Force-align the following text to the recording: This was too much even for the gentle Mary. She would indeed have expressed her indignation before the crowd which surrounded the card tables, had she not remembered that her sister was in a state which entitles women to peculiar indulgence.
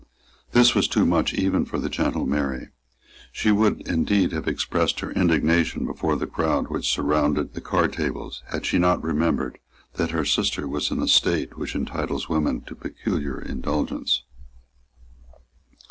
This 0.51 0.73
was 0.73 0.87
too 0.87 1.05
much 1.05 1.31
even 1.31 1.63
for 1.63 1.77
the 1.77 1.87
gentle 1.87 2.25
Mary. 2.25 2.69
She 3.31 3.51
would 3.51 3.87
indeed 3.87 4.31
have 4.31 4.47
expressed 4.47 5.01
her 5.01 5.11
indignation 5.11 5.85
before 5.85 6.15
the 6.15 6.25
crowd 6.25 6.69
which 6.69 6.89
surrounded 6.89 7.53
the 7.53 7.61
card 7.61 7.93
tables, 7.93 8.41
had 8.47 8.65
she 8.65 8.79
not 8.79 9.03
remembered 9.03 9.59
that 9.97 10.09
her 10.09 10.25
sister 10.25 10.67
was 10.67 10.89
in 10.89 10.99
a 11.03 11.07
state 11.07 11.55
which 11.55 11.75
entitles 11.75 12.27
women 12.27 12.61
to 12.61 12.73
peculiar 12.73 13.39
indulgence. 13.39 14.23